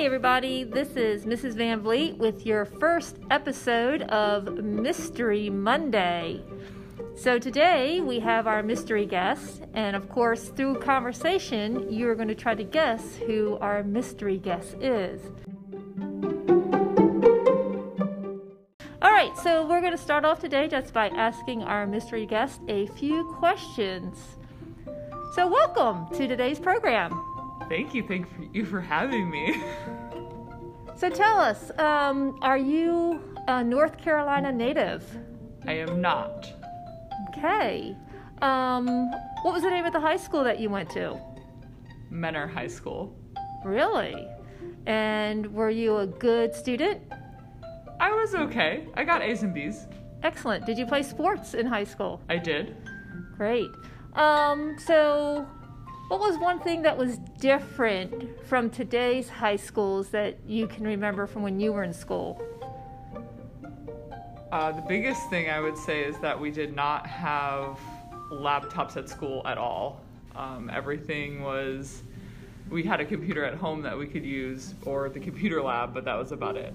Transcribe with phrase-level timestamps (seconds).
[0.00, 1.56] Hey, everybody, this is Mrs.
[1.56, 6.42] Van Vliet with your first episode of Mystery Monday.
[7.14, 12.34] So, today we have our mystery guest, and of course, through conversation, you're going to
[12.34, 15.20] try to guess who our mystery guest is.
[19.02, 22.62] All right, so we're going to start off today just by asking our mystery guest
[22.68, 24.16] a few questions.
[25.34, 27.29] So, welcome to today's program.
[27.70, 28.02] Thank you.
[28.02, 29.62] Thank you for having me.
[30.96, 35.02] So, tell us, um, are you a North Carolina native?
[35.66, 36.52] I am not.
[37.28, 37.96] Okay.
[38.42, 39.10] Um,
[39.42, 41.18] what was the name of the high school that you went to?
[42.10, 43.16] Menor High School.
[43.64, 44.26] Really?
[44.86, 47.00] And were you a good student?
[48.00, 48.88] I was okay.
[48.94, 49.86] I got A's and B's.
[50.24, 50.66] Excellent.
[50.66, 52.20] Did you play sports in high school?
[52.28, 52.76] I did.
[53.36, 53.70] Great.
[54.14, 55.46] Um, so,
[56.10, 61.24] what was one thing that was different from today's high schools that you can remember
[61.24, 62.42] from when you were in school?
[64.50, 67.78] Uh, the biggest thing I would say is that we did not have
[68.32, 70.00] laptops at school at all.
[70.34, 72.02] Um, everything was,
[72.68, 76.04] we had a computer at home that we could use, or the computer lab, but
[76.06, 76.74] that was about it.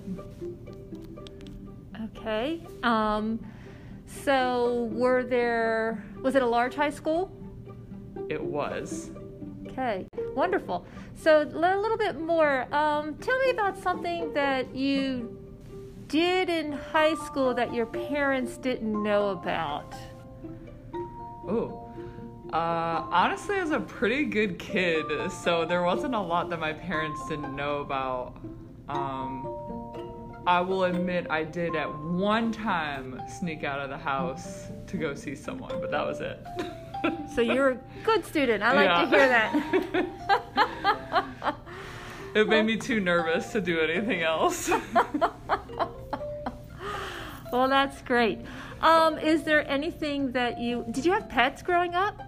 [2.06, 2.62] Okay.
[2.84, 3.46] Um,
[4.08, 7.30] so, were there, was it a large high school?
[8.30, 9.12] It was.
[9.78, 10.86] Okay, wonderful.
[11.16, 12.74] So, a little bit more.
[12.74, 15.38] Um, tell me about something that you
[16.08, 19.94] did in high school that your parents didn't know about.
[21.46, 21.82] Oh.
[22.54, 26.72] Uh, honestly, I was a pretty good kid, so there wasn't a lot that my
[26.72, 28.38] parents didn't know about.
[28.88, 34.96] Um, I will admit I did at one time sneak out of the house to
[34.96, 36.40] go see someone, but that was it.
[37.34, 38.64] so you're a good student.
[38.64, 39.02] I like yeah.
[39.02, 39.56] to hear that.
[42.36, 44.70] it made me too nervous to do anything else.
[47.52, 48.40] well, that's great.
[48.82, 52.22] Um, is there anything that you did you have pets growing up?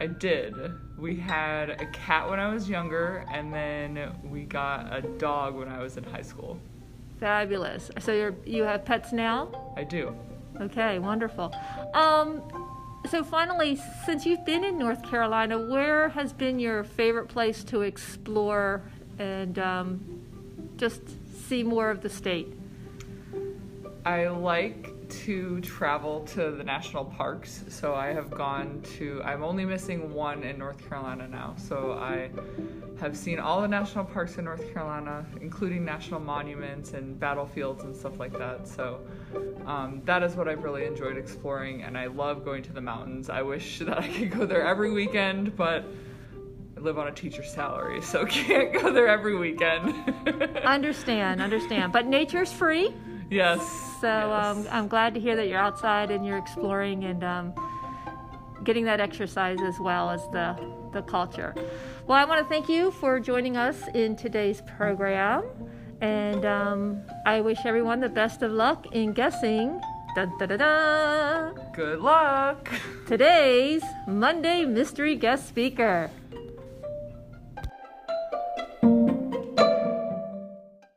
[0.00, 0.54] I did.
[0.98, 5.68] We had a cat when I was younger, and then we got a dog when
[5.68, 6.58] I was in high school.
[7.20, 7.90] Fabulous.
[8.00, 9.72] So you're you have pets now?
[9.76, 10.16] I do.
[10.60, 11.54] Okay, wonderful.
[11.94, 12.42] Um,
[13.10, 17.82] so finally, since you've been in North Carolina, where has been your favorite place to
[17.82, 18.82] explore
[19.18, 20.20] and um,
[20.76, 21.02] just
[21.48, 22.48] see more of the state?
[24.04, 27.64] I like to travel to the national parks.
[27.68, 31.54] So I have gone to, I'm only missing one in North Carolina now.
[31.56, 32.30] So I
[33.00, 37.94] have seen all the national parks in North Carolina, including national monuments and battlefields and
[37.94, 38.66] stuff like that.
[38.66, 39.00] So
[39.66, 41.82] um, that is what I've really enjoyed exploring.
[41.82, 43.30] And I love going to the mountains.
[43.30, 45.84] I wish that I could go there every weekend, but
[46.76, 49.94] I live on a teacher's salary, so can't go there every weekend.
[50.64, 51.92] understand, understand.
[51.92, 52.92] But nature's free.
[53.34, 53.60] Yes.
[54.00, 54.46] So yes.
[54.56, 57.54] Um, I'm glad to hear that you're outside and you're exploring and um,
[58.62, 60.56] getting that exercise as well as the,
[60.92, 61.52] the culture.
[62.06, 65.42] Well, I want to thank you for joining us in today's program.
[66.00, 69.80] And um, I wish everyone the best of luck in guessing.
[70.14, 71.50] Da, da, da.
[71.72, 72.70] Good luck.
[73.08, 76.08] Today's Monday Mystery Guest Speaker.